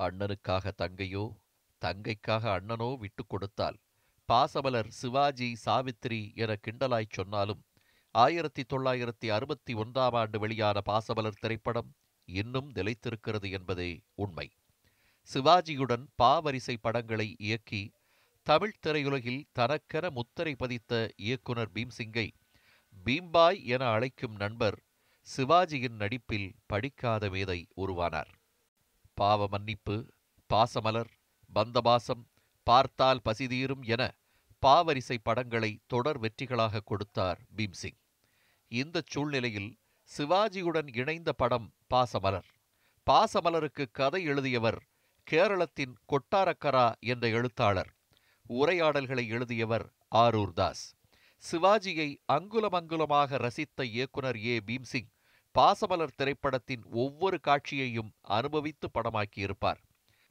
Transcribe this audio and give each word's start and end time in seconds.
அண்ணனுக்காக 0.00 0.70
தங்கையோ 0.82 1.24
தங்கைக்காக 1.84 2.44
அண்ணனோ 2.56 2.96
விட்டுக் 2.98 3.28
கொடுத்தால் 3.28 3.78
பாசமலர் 4.32 4.88
சிவாஜி 4.88 5.56
சாவித்திரி 5.64 6.32
என 6.34 6.56
கிண்டலாய்ச் 6.60 7.12
சொன்னாலும் 7.12 7.62
ஆயிரத்தி 8.14 8.62
தொள்ளாயிரத்தி 8.62 9.28
அறுபத்தி 9.28 9.74
ஒன்றாம் 9.74 10.14
ஆண்டு 10.14 10.38
வெளியான 10.38 10.80
பாசமலர் 10.84 11.40
திரைப்படம் 11.40 11.90
இன்னும் 12.24 12.72
நிலைத்திருக்கிறது 12.72 13.50
என்பதே 13.50 14.02
உண்மை. 14.14 14.50
சிவாஜியுடன் 15.34 16.06
பாவரிசை 16.22 16.76
படங்களை 16.80 17.34
இயக்கி 17.38 17.92
தமிழ்த் 18.42 18.86
திரையுலகில் 18.86 19.44
தனக்கென 19.52 20.10
முத்திரை 20.10 20.54
பதித்த 20.54 21.12
இயக்குனர் 21.16 21.70
பீம்சிங்கை 21.74 22.30
பீம்பாய் 23.04 23.64
என 23.64 23.84
அழைக்கும் 23.86 24.34
நண்பர் 24.34 24.78
சிவாஜியின் 25.36 25.96
நடிப்பில் 25.96 26.54
படிக்காத 26.66 27.30
மேதை 27.30 27.66
உருவானார். 27.76 28.32
பாவ 29.20 29.46
மன்னிப்பு 29.48 29.94
பாசமலர் 30.50 31.10
பந்தபாசம் 31.54 32.22
பார்த்தால் 32.66 33.20
பசிதீரும் 33.24 33.82
என 33.82 34.02
பாவரிசை 34.66 35.16
படங்களை 35.22 35.70
தொடர் 35.86 36.18
வெற்றிகளாக 36.20 36.80
கொடுத்தார் 36.84 37.40
பீம்சிங். 37.56 37.98
இந்தச் 38.70 39.06
சூழ்நிலையில் 39.06 39.70
சிவாஜியுடன் 40.10 40.88
இணைந்த 40.96 41.32
படம் 41.32 41.68
பாசமலர். 41.94 42.48
பாசமலருக்கு 43.10 43.86
கதை 43.92 44.24
எழுதியவர் 44.24 44.80
கேரளத்தின் 45.26 45.94
கொட்டாரக்கரா 46.12 46.86
என்ற 47.00 47.28
எழுத்தாளர். 47.28 47.90
உரையாடல்களை 48.48 49.26
எழுதியவர் 49.28 49.86
ஆரூர் 50.14 50.52
தாஸ். 50.52 50.84
சிவாஜியை 51.44 52.08
அங்குலமங்குலமாக 52.32 53.38
ரசித்த 53.46 53.84
இயக்குனர் 53.84 54.38
ஏ 54.44 54.56
பீம்சிங் 54.66 55.10
பாசமலர் 55.58 56.16
திரைப்படத்தின் 56.16 56.84
ஒவ்வொரு 56.90 57.40
காட்சியையும் 57.40 58.10
அனுபவித்து 58.20 58.90
படமாக்கியிருப்பார். 58.94 59.80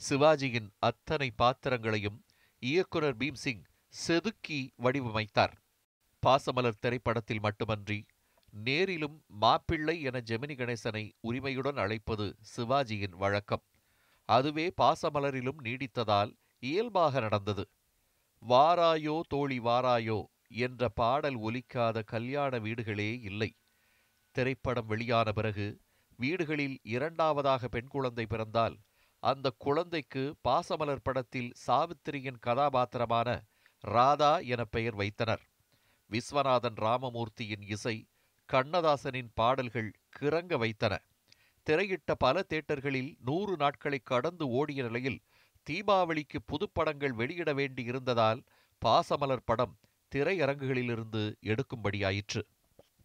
சிவாஜியின் 0.00 0.68
அத்தனை 0.78 1.30
பாத்திரங்களையும் 1.30 2.18
இயக்குனர் 2.58 3.16
பீம்சிங் 3.16 3.64
செதுக்கி 3.86 4.72
வடிவமைத்தார். 4.82 5.54
பாசமலர் 6.22 6.80
திரைப்படத்தில் 6.80 7.40
மட்டுமன்றி 7.40 8.06
நேரிலும் 8.50 9.24
மாப்பிள்ளை 9.26 10.02
என 10.02 10.22
ஜெமினி 10.24 10.54
கணேசனை 10.56 11.12
உரிமையுடன் 11.20 11.76
அழைப்பது 11.76 12.36
சிவாஜியின் 12.56 13.16
வழக்கம். 13.16 13.64
அதுவே 14.28 14.72
பாசமலரிலும் 14.82 15.60
நீடித்ததால் 15.62 16.32
இயல்பாக 16.58 17.20
நடந்தது. 17.20 17.64
வாராயோ 18.48 19.20
தோழி 19.28 19.58
வாராயோ 19.60 20.24
என்ற 20.48 20.88
பாடல் 20.88 21.38
ஒலிக்காத 21.38 22.02
கல்யாண 22.02 22.58
வீடுகளே 22.58 23.20
இல்லை. 23.20 23.50
திரைப்படம் 24.38 24.86
வெளியான 24.86 25.32
பிறகு 25.32 25.80
வீடுகளில் 26.16 26.78
இரண்டாவதாக 26.82 27.68
பெண் 27.68 27.86
குழந்தை 27.86 28.26
பிறந்தால் 28.26 28.76
அந்த 29.22 29.52
குழந்தைக்கு 29.58 30.22
பாசமலர் 30.48 31.02
படத்தில் 31.02 31.52
சாவித்திரியின் 31.66 32.38
கதாபாத்திரமான 32.40 33.28
ராதா 33.84 34.38
என 34.38 34.64
பெயர் 34.64 34.94
வைத்தனர். 34.94 35.42
விஸ்வநாதன் 36.10 36.76
ராமமூர்த்தியின் 36.76 37.64
இசை 37.66 38.06
கண்ணதாசனின் 38.48 39.30
பாடல்கள் 39.34 39.90
கிறங்க 40.18 40.58
வைத்தன. 40.58 40.94
திரையிட்ட 41.66 42.14
பல 42.18 42.44
தேட்டர்களில் 42.48 43.10
நூறு 43.20 43.56
நாட்களை 43.56 43.98
கடந்து 44.04 44.48
ஓடிய 44.48 44.82
நிலையில் 44.82 45.20
தீபாவளிக்கு 45.70 46.40
புதுப்படங்கள் 46.46 47.12
வெளியிட 47.12 47.52
வேண்டி 47.52 47.82
இருந்ததால் 47.82 48.42
பாசமலர் 48.82 49.44
படம் 49.44 49.78
திரையரங்குகளிலிருந்து 50.14 51.24
எடுக்கும்படியாயிற்று. 51.40 52.44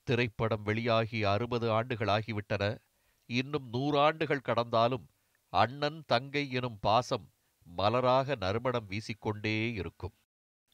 திரைப்படம் 0.04 0.64
வெளியாகி 0.64 1.24
அறுபது 1.24 1.72
ஆண்டுகள் 1.72 2.08
ஆகிவிட்டன 2.08 2.78
இன்னும் 3.26 3.70
நூறாண்டுகள் 3.74 4.46
கடந்தாலும் 4.48 5.06
அண்ணன் 5.50 6.04
தங்கை 6.06 6.52
எனும் 6.52 6.78
பாசம் 6.82 7.32
மலராக 7.78 8.36
நறுமணம் 8.36 8.90
வீசிக்கொண்டே 8.90 9.74
இருக்கும். 9.74 10.16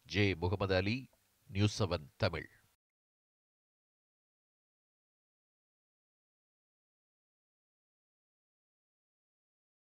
J. 0.06 0.36
Mohammed 0.36 0.76
Ali 0.76 1.10
news 1.50 1.84
seven 1.84 2.08
Tamil. 2.18 2.59